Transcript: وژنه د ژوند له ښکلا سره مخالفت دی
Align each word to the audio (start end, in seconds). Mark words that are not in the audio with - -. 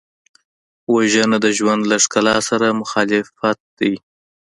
وژنه 0.93 1.37
د 1.45 1.47
ژوند 1.57 1.81
له 1.91 1.97
ښکلا 2.03 2.37
سره 2.49 2.77
مخالفت 2.81 3.59
دی 3.79 3.93